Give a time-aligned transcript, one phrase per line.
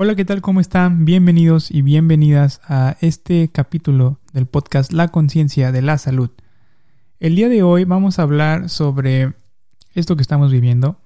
[0.00, 0.42] Hola, ¿qué tal?
[0.42, 1.04] ¿Cómo están?
[1.04, 6.30] Bienvenidos y bienvenidas a este capítulo del podcast La conciencia de la salud.
[7.18, 9.32] El día de hoy vamos a hablar sobre
[9.94, 11.00] esto que estamos viviendo.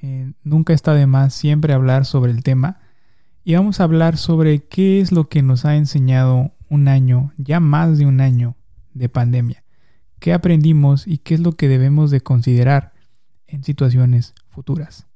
[0.00, 2.80] Eh, nunca está de más siempre hablar sobre el tema.
[3.44, 7.60] Y vamos a hablar sobre qué es lo que nos ha enseñado un año, ya
[7.60, 8.56] más de un año
[8.94, 9.64] de pandemia.
[10.18, 12.94] ¿Qué aprendimos y qué es lo que debemos de considerar
[13.46, 15.08] en situaciones futuras?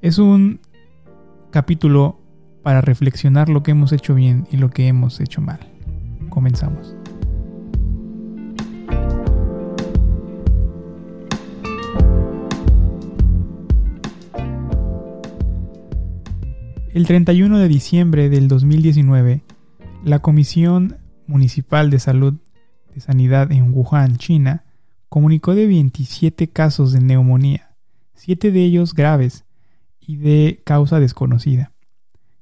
[0.00, 0.60] Es un
[1.52, 2.18] capítulo
[2.62, 5.60] para reflexionar lo que hemos hecho bien y lo que hemos hecho mal.
[6.30, 6.96] Comenzamos.
[16.92, 19.42] El 31 de diciembre del 2019,
[20.04, 22.34] la Comisión Municipal de Salud
[22.94, 24.64] de Sanidad en Wuhan, China,
[25.08, 27.74] comunicó de 27 casos de neumonía,
[28.14, 29.44] 7 de ellos graves,
[30.06, 31.72] y de causa desconocida.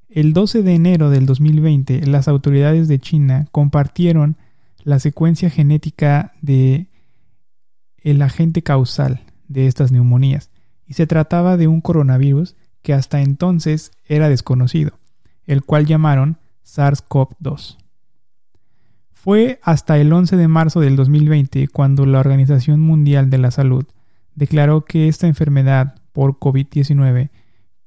[0.09, 4.37] El 12 de enero del 2020, las autoridades de China compartieron
[4.83, 6.89] la secuencia genética de
[7.99, 10.51] el agente causal de estas neumonías
[10.87, 14.99] y se trataba de un coronavirus que hasta entonces era desconocido,
[15.47, 17.77] el cual llamaron SARS-CoV-2.
[19.13, 23.85] Fue hasta el 11 de marzo del 2020 cuando la Organización Mundial de la Salud
[24.35, 27.31] declaró que esta enfermedad por COVID-19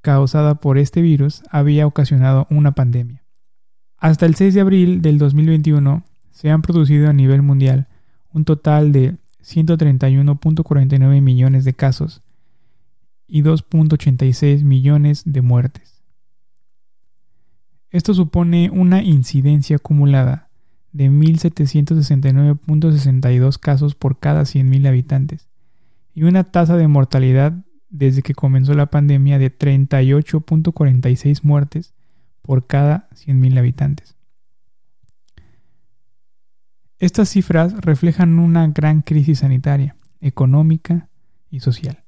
[0.04, 3.24] causada por este virus había ocasionado una pandemia.
[3.98, 7.88] Hasta el 6 de abril del 2021 se han producido a nivel mundial
[8.34, 12.22] un total de 131.49 millones de casos
[13.28, 16.04] y 2.86 millones de muertes.
[17.90, 20.50] Esto supone una incidencia acumulada
[20.92, 25.48] de 1.769.62 casos por cada 100.000 habitantes
[26.14, 27.54] y una tasa de mortalidad
[27.94, 31.94] desde que comenzó la pandemia de 38.46 muertes
[32.42, 34.18] por cada 100.000 habitantes.
[36.98, 41.08] Estas cifras reflejan una gran crisis sanitaria, económica
[41.52, 42.04] y social.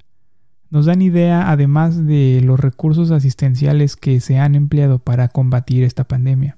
[0.71, 6.05] Nos dan idea además de los recursos asistenciales que se han empleado para combatir esta
[6.05, 6.57] pandemia.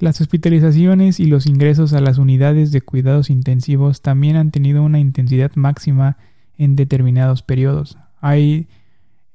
[0.00, 4.98] Las hospitalizaciones y los ingresos a las unidades de cuidados intensivos también han tenido una
[4.98, 6.16] intensidad máxima
[6.58, 7.98] en determinados periodos.
[8.20, 8.68] Hay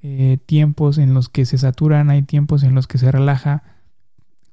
[0.01, 3.63] eh, tiempos en los que se saturan, hay tiempos en los que se relaja,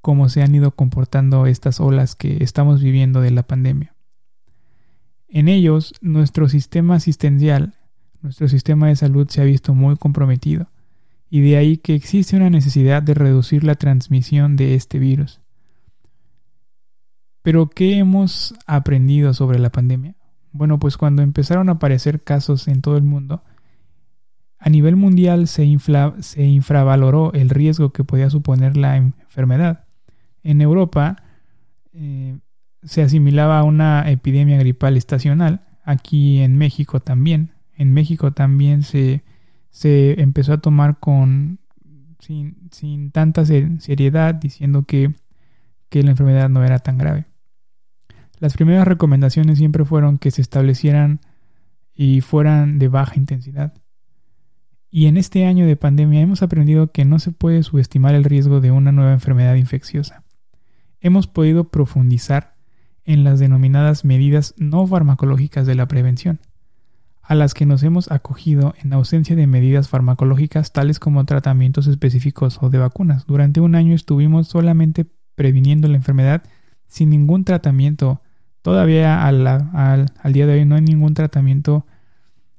[0.01, 3.95] como se han ido comportando estas olas que estamos viviendo de la pandemia.
[5.29, 7.75] En ellos, nuestro sistema asistencial,
[8.23, 10.69] nuestro sistema de salud se ha visto muy comprometido,
[11.29, 15.41] y de ahí que existe una necesidad de reducir la transmisión de este virus.
[17.43, 20.17] Pero, ¿qué hemos aprendido sobre la pandemia?
[20.57, 23.43] Bueno, pues cuando empezaron a aparecer casos en todo el mundo,
[24.59, 29.85] a nivel mundial se, infravaloró el riesgo que podía suponer la enfermedad.
[30.43, 31.23] En Europa
[31.93, 32.39] eh,
[32.83, 37.53] se asimilaba a una epidemia gripal estacional, aquí en México también.
[37.77, 39.23] En México también se,
[39.83, 41.59] empezó a tomar con
[42.19, 45.15] sin, tanta seriedad, diciendo que
[45.91, 47.27] la enfermedad no era tan grave.
[48.39, 51.21] Las primeras recomendaciones siempre fueron que se establecieran
[51.95, 53.73] y fueran de baja intensidad.
[54.91, 58.61] Y en este año de pandemia hemos aprendido que no se puede subestimar el riesgo
[58.61, 60.25] de una nueva enfermedad infecciosa.
[61.01, 62.55] Hemos podido profundizar
[63.05, 66.41] en las denominadas medidas no farmacológicas de la prevención,
[67.23, 72.59] a las que nos hemos acogido en ausencia de medidas farmacológicas tales como tratamientos específicos
[72.61, 73.27] o de vacunas.
[73.27, 76.43] Durante un año estuvimos solamente previniendo la enfermedad
[76.87, 78.23] sin ningún tratamiento
[78.67, 81.87] Todavía al, día de hoy no hay ningún tratamiento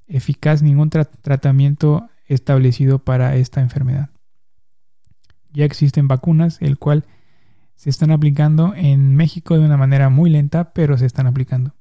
[0.07, 4.09] eficaz, ningún tratamiento establecido para esta enfermedad.
[5.51, 7.03] Ya existen vacunas, el cual
[7.75, 11.75] se están aplicando en México de una manera muy lenta, pero se están aplicando.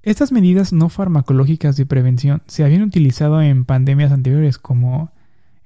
[0.00, 5.12] Estas medidas no farmacológicas de prevención se habían utilizado en pandemias anteriores como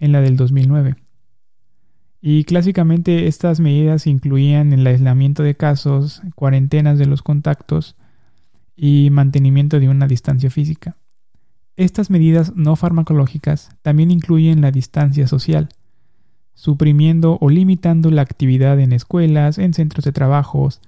[0.00, 0.96] en la del 2009.
[2.24, 7.96] Y clásicamente estas medidas incluían el aislamiento de casos, cuarentenas de los contactos
[8.76, 10.96] y mantenimiento de una distancia física.
[11.74, 15.70] Estas medidas no farmacológicas también incluyen la distancia social,
[16.54, 20.80] suprimiendo o limitando la actividad en escuelas, en centros de trabajos,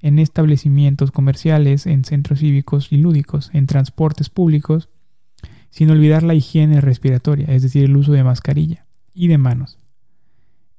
[0.00, 4.90] en establecimientos comerciales, en centros cívicos y lúdicos, en transportes públicos,
[5.70, 8.84] sin olvidar la higiene respiratoria, es decir, el uso de mascarilla
[9.14, 9.81] y de manos.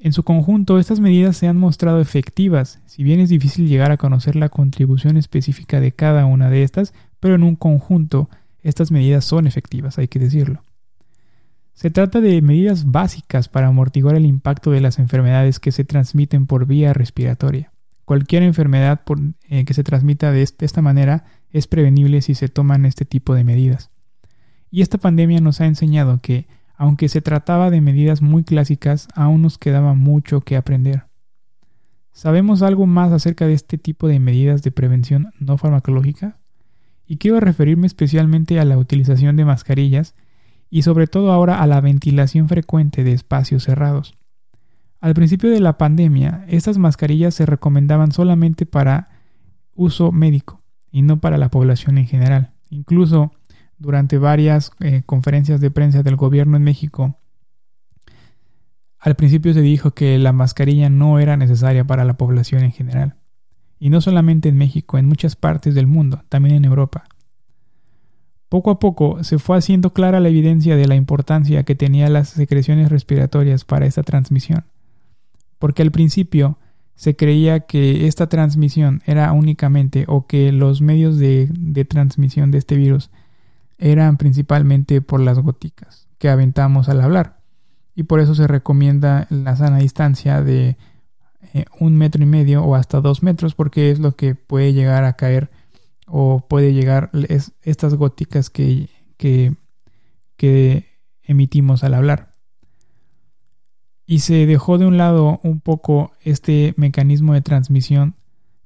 [0.03, 3.95] En su conjunto, estas medidas se han mostrado efectivas, si bien es difícil llegar a
[3.95, 8.29] conocer la contribución específica de cada una de estas, pero en un conjunto
[8.63, 10.61] estas medidas son efectivas, hay que decirlo.
[11.73, 16.47] Se trata de medidas básicas para amortiguar el impacto de las enfermedades que se transmiten
[16.47, 17.71] por vía respiratoria.
[18.03, 19.03] Cualquier enfermedad
[19.47, 23.45] eh, que se transmita de esta manera es prevenible si se toman este tipo de
[23.45, 23.89] medidas.
[24.69, 26.45] Y esta pandemia nos ha enseñado que,
[26.83, 31.05] aunque se trataba de medidas muy clásicas, aún nos quedaba mucho que aprender.
[32.11, 36.39] ¿Sabemos algo más acerca de este tipo de medidas de prevención no farmacológica?
[37.07, 40.13] Y quiero referirme especialmente a la utilización de mascarillas
[40.69, 44.17] y sobre todo ahora a la ventilación frecuente de espacios cerrados.
[44.99, 49.07] Al principio de la pandemia, estas mascarillas se recomendaban solamente para
[49.73, 52.51] uso médico y no para la población en general.
[52.69, 53.31] Incluso
[53.83, 57.19] durante varias eh, conferencias de prensa del gobierno en México,
[58.97, 63.15] al principio se dijo que la mascarilla no era necesaria para la población en general.
[63.77, 67.03] Y no solamente en México, en muchas partes del mundo, también en Europa.
[68.49, 72.29] Poco a poco se fue haciendo clara la evidencia de la importancia que tenían las
[72.29, 74.63] secreciones respiratorias para esta transmisión
[75.63, 76.57] porque al principio
[76.93, 81.47] se creía que esta transmisión era únicamente o que los medios de,
[81.87, 83.11] transmisión de este virus
[83.83, 87.41] eran principalmente por las goticas que aventamos al hablar.
[87.95, 90.77] Y por eso se recomienda la sana distancia de
[91.53, 95.03] eh, un metro y medio o hasta dos metros porque es lo que puede llegar
[95.03, 95.51] a caer
[96.07, 97.11] o puede llegar
[97.61, 100.87] estas góticas que, que
[101.23, 102.31] emitimos al hablar.
[104.05, 108.15] Y se dejó de un lado un poco este mecanismo de transmisión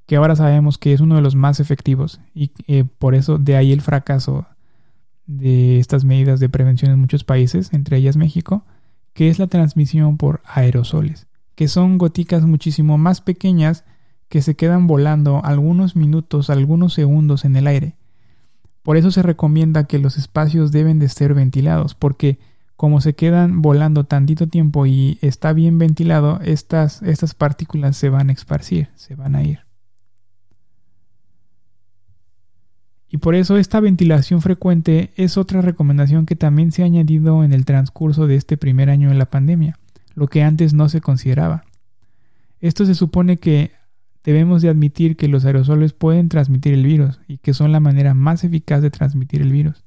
[0.06, 3.56] que ahora sabemos que es uno de los más efectivos y eh, por eso de
[3.56, 4.48] ahí el fracaso
[5.28, 8.66] de estas medidas de prevención en muchos países, entre ellas México,
[9.14, 13.84] que es la transmisión por aerosoles, que son goticas muchísimo más pequeñas
[14.30, 17.96] que se quedan volando algunos minutos, algunos segundos en el aire.
[18.84, 22.40] Por eso se recomienda que los espacios deben de ser ventilados, porque
[22.78, 28.30] como se quedan volando tantito tiempo y está bien ventilado, estas, estas partículas se van
[28.30, 29.67] a esparcir, se van a ir.
[33.10, 37.54] Y por eso esta ventilación frecuente es otra recomendación que también se ha añadido en
[37.54, 39.78] el transcurso de este primer año de la pandemia,
[40.14, 41.64] lo que antes no se consideraba.
[42.60, 43.72] Esto se supone que
[44.24, 48.14] debemos de admitir que los aerosoles pueden transmitir el virus y que son la manera
[48.14, 49.86] más eficaz de transmitir el virus.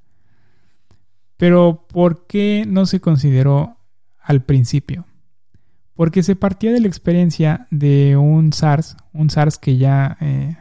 [1.36, 3.76] Pero ¿por qué no se consideró
[4.22, 5.04] al principio?
[5.94, 10.56] Porque se partía de la experiencia de un SARS, un SARS que ya, eh,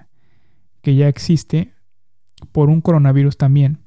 [0.82, 1.74] que ya existe,
[2.52, 3.80] por un coronavirus también,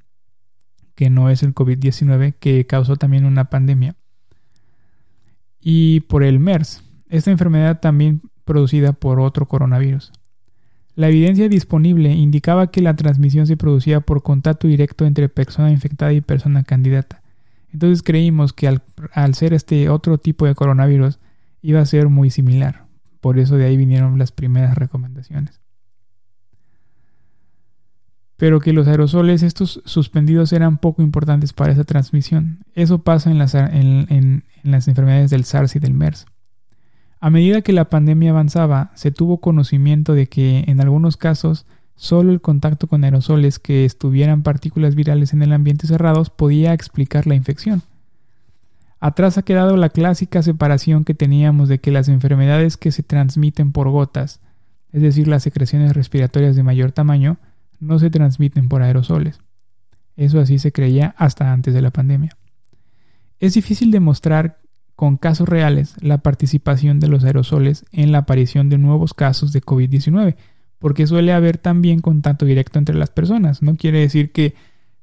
[0.94, 3.96] que no es el COVID-19, que causó también una pandemia,
[5.60, 10.12] y por el MERS, esta enfermedad también producida por otro coronavirus.
[10.94, 16.12] La evidencia disponible indicaba que la transmisión se producía por contacto directo entre persona infectada
[16.12, 17.22] y persona candidata.
[17.72, 21.18] Entonces creímos que al, ser este otro tipo de coronavirus
[21.62, 22.84] iba a ser muy similar.
[23.20, 25.61] Por eso de ahí vinieron las primeras recomendaciones.
[28.42, 32.64] Pero que los aerosoles estos suspendidos eran poco importantes para esa transmisión.
[32.74, 36.26] Eso pasa en las, en las enfermedades del SARS y del MERS.
[37.20, 42.32] A medida que la pandemia avanzaba, se tuvo conocimiento de que en algunos casos solo
[42.32, 47.36] el contacto con aerosoles que estuvieran partículas virales en el ambiente cerrados podía explicar la
[47.36, 47.82] infección.
[48.98, 53.70] Atrás ha quedado la clásica separación que teníamos de que las enfermedades que se transmiten
[53.70, 54.40] por gotas,
[54.90, 57.38] es decir, las secreciones respiratorias de mayor tamaño,
[57.82, 59.40] no se transmiten por aerosoles.
[60.16, 62.36] Eso así se creía hasta antes de la pandemia.
[63.40, 64.60] Es difícil demostrar
[64.94, 69.62] con casos reales la participación de los aerosoles en la aparición de nuevos casos de
[69.62, 70.36] COVID-19,
[70.78, 73.62] porque suele haber también contacto directo entre las personas.
[73.62, 74.54] No quiere decir que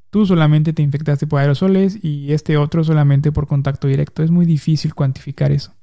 [0.09, 4.23] tú solamente te infectaste por aerosoles y este otro solamente por contacto directo.
[4.23, 5.73] Es muy difícil cuantificar eso.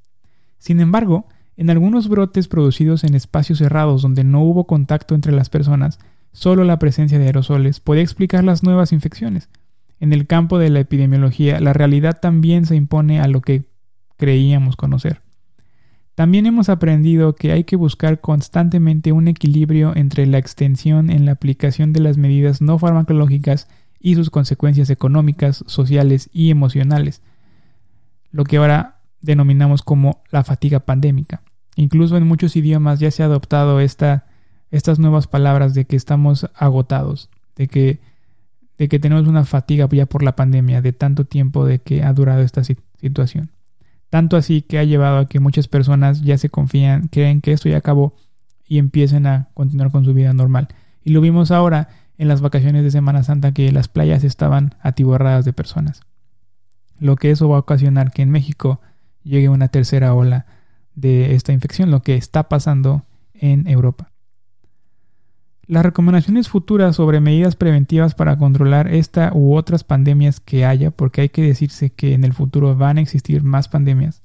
[0.58, 1.26] Sin embargo,
[1.58, 5.98] en algunos brotes producidos en espacios cerrados donde no hubo contacto entre las personas,
[6.36, 9.48] solo la presencia de aerosoles puede explicar las nuevas infecciones.
[10.00, 13.64] En el campo de la epidemiología, la realidad también se impone a lo que
[14.18, 15.22] creíamos conocer.
[16.14, 21.32] También hemos aprendido que hay que buscar constantemente un equilibrio entre la extensión en la
[21.32, 23.66] aplicación de las medidas no farmacológicas
[23.98, 27.22] y sus consecuencias económicas, sociales y emocionales,
[28.30, 31.40] lo que ahora denominamos como la fatiga pandémica.
[31.76, 34.26] Incluso en muchos idiomas ya se ha adoptado esta,
[34.76, 37.98] estas nuevas palabras de que estamos agotados, de que,
[38.78, 42.12] de que tenemos una fatiga ya por la pandemia, de tanto tiempo de que ha
[42.12, 43.50] durado esta situación.
[44.10, 47.68] Tanto así que ha llevado a que muchas personas ya se confían, creen que esto
[47.68, 48.14] ya acabó
[48.66, 50.68] y empiecen a continuar con su vida normal.
[51.02, 55.44] Y lo vimos ahora en las vacaciones de Semana Santa que las playas estaban atiborradas
[55.44, 56.02] de personas.
[56.98, 58.80] lo que eso va a ocasionar que en México
[59.22, 60.46] llegue una tercera ola
[60.94, 63.04] de esta infección, lo que está pasando
[63.34, 64.10] en Europa.
[65.68, 71.22] Las recomendaciones futuras sobre medidas preventivas para controlar esta u otras pandemias que haya, porque
[71.22, 74.22] hay que decirse que en el futuro van a existir más pandemias,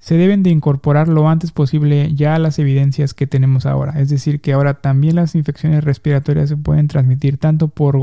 [0.00, 4.00] se deben de incorporar lo antes posible ya a las evidencias que tenemos ahora.
[4.00, 7.98] Es decir, que ahora también las infecciones respiratorias se pueden transmitir tanto por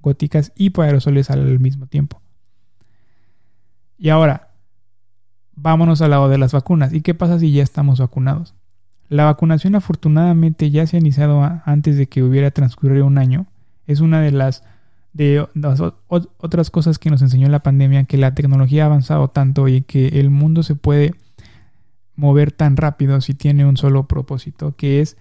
[0.00, 2.20] goticas y por aerosoles al mismo tiempo.
[3.98, 4.50] Y ahora,
[5.54, 6.92] vámonos al lado de las vacunas.
[6.92, 8.54] ¿Y qué pasa si ya estamos vacunados?
[9.10, 13.48] La vacunación afortunadamente ya se ha iniciado antes de que hubiera transcurrido un año.
[13.88, 14.62] Es una de las
[15.12, 15.44] de
[16.38, 20.20] otras cosas que nos enseñó la pandemia, que la tecnología ha avanzado tanto y que
[20.20, 21.14] el mundo se puede
[22.14, 25.16] mover tan rápido si tiene un solo propósito, que es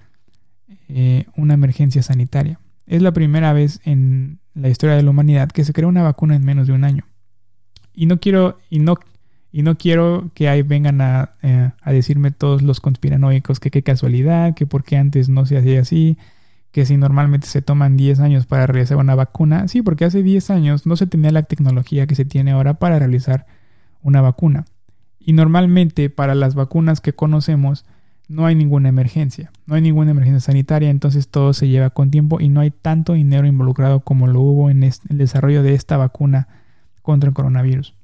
[0.88, 2.60] eh, una emergencia sanitaria.
[2.86, 6.36] Es la primera vez en la historia de la humanidad que se crea una vacuna
[6.36, 7.06] en menos de un año.
[7.92, 9.00] Y no quiero, y no,
[9.52, 13.82] y no quiero que ahí vengan a, eh, a decirme todos los conspiranoicos que qué
[13.82, 16.18] casualidad, que por qué antes no se hacía así,
[16.72, 19.68] que si normalmente se toman 10 años para realizar una vacuna.
[19.68, 23.00] Sí, porque hace 10 años no se tenía la tecnología que se tiene ahora para
[23.00, 23.48] realizar
[24.04, 24.66] una vacuna.
[25.20, 27.86] Y normalmente para las vacunas que conocemos
[28.28, 32.40] no hay ninguna emergencia, no hay ninguna emergencia sanitaria, entonces todo se lleva con tiempo
[32.40, 36.48] y no hay tanto dinero involucrado como lo hubo en el desarrollo de esta vacuna
[37.02, 37.96] contra el coronavirus.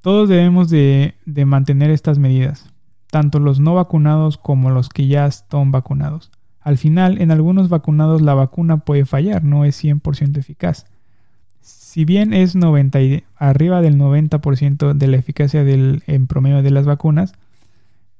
[0.00, 1.14] Todos debemos de,
[1.46, 2.72] mantener estas medidas,
[3.10, 6.30] tanto los no vacunados como los que ya están vacunados.
[6.60, 10.86] Al final, en algunos vacunados la vacuna puede fallar, no es 100% eficaz
[11.90, 13.00] si bien es 90
[13.34, 17.32] arriba del 90% de la eficacia del, en promedio de las vacunas,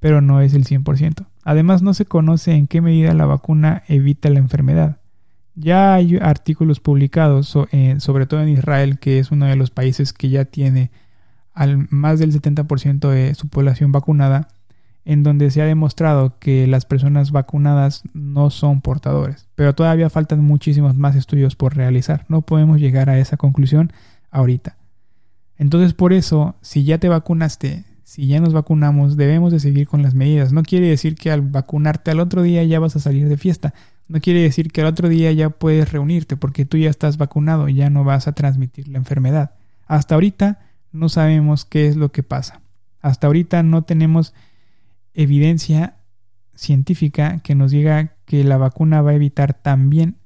[0.00, 1.26] pero no es el 100%.
[1.44, 4.96] Además, no se conoce en qué medida la vacuna evita la enfermedad.
[5.54, 10.12] Ya hay artículos publicados, eh, sobre todo en Israel, que es uno de los países
[10.12, 10.90] que ya tiene
[11.54, 14.48] al, más del 70% de su población vacunada,
[15.04, 19.48] en donde se ha demostrado que las personas vacunadas no son portadores.
[19.54, 22.26] Pero todavía faltan muchísimos más estudios por realizar.
[22.28, 23.92] No podemos llegar a esa conclusión
[24.30, 24.76] ahorita.
[25.56, 30.02] Entonces por eso, si ya te vacunaste, si ya nos vacunamos, debemos de seguir con
[30.02, 30.52] las medidas.
[30.52, 33.72] No quiere decir que al vacunarte al otro día ya vas a salir de fiesta.
[34.08, 37.68] No quiere decir que al otro día ya puedes reunirte porque tú ya estás vacunado
[37.68, 39.52] y ya no vas a transmitir la enfermedad.
[39.86, 40.58] Hasta ahorita
[40.92, 42.60] no sabemos qué es lo que pasa.
[43.00, 44.34] Hasta ahorita no tenemos
[45.14, 45.96] evidencia
[46.54, 50.16] científica que nos diga que la vacuna va a evitar también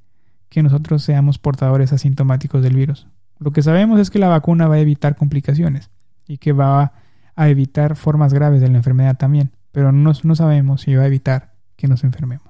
[0.49, 3.07] que nosotros seamos portadores asintomáticos del virus.
[3.39, 5.91] Lo que sabemos es que la vacuna va a evitar complicaciones
[6.27, 6.93] y que va
[7.37, 11.09] a evitar formas graves de la enfermedad también, pero no, no sabemos si va a
[11.09, 12.49] evitar que nos enfermemos.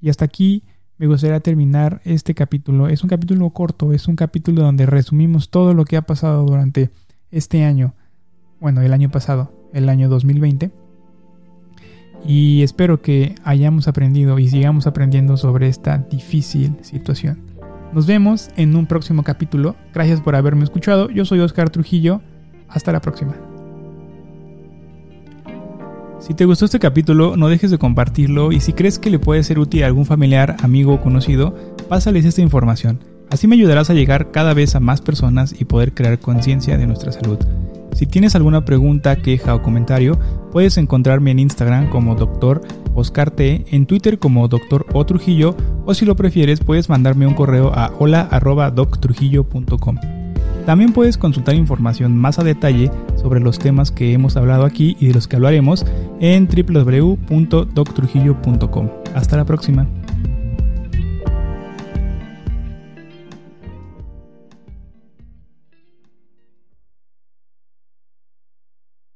[0.00, 0.64] Y hasta aquí
[0.98, 2.88] me gustaría terminar este capítulo.
[2.88, 6.90] Es un capítulo corto, es un capítulo donde resumimos todo lo que ha pasado durante
[7.30, 7.94] este año,
[8.60, 10.70] bueno, el año pasado, el año 2020
[12.26, 17.38] y espero que hayamos aprendido y sigamos aprendiendo sobre esta difícil situación.
[17.92, 19.76] Nos vemos en un próximo capítulo.
[19.94, 21.10] Gracias por haberme escuchado.
[21.10, 22.20] Yo soy Oscar Trujillo.
[22.68, 23.34] Hasta la próxima.
[26.28, 29.42] Si te gustó este capítulo, no dejes de compartirlo y si crees que le puede
[29.42, 31.54] ser útil a algún familiar, amigo o conocido,
[31.88, 33.00] pásales esta información.
[33.30, 36.86] Así me ayudarás a llegar cada vez a más personas y poder crear conciencia de
[36.86, 37.38] nuestra salud.
[37.94, 40.18] Si tienes alguna pregunta, queja o comentario,
[40.52, 42.60] puedes encontrarme en Instagram como Dr.
[42.94, 44.84] Oscar T, en Twitter como Dr.
[44.92, 45.56] O Trujillo,
[45.86, 50.17] o si lo prefieres, puedes mandarme un correo a hola.doctrujillo.com.
[50.68, 55.06] También puedes consultar información más a detalle sobre los temas que hemos hablado aquí y
[55.06, 55.86] de los que hablaremos
[56.20, 58.90] en www.doctrujillo.com.
[59.14, 59.86] Hasta la próxima.